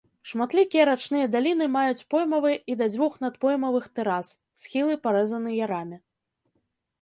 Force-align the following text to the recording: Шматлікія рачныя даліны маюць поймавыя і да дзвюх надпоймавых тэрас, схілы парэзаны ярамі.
Шматлікія 0.29 0.83
рачныя 0.89 1.25
даліны 1.35 1.67
маюць 1.75 2.05
поймавыя 2.13 2.57
і 2.75 2.77
да 2.79 2.87
дзвюх 2.93 3.19
надпоймавых 3.25 3.85
тэрас, 4.01 4.33
схілы 4.63 4.93
парэзаны 5.05 5.51
ярамі. 5.67 5.97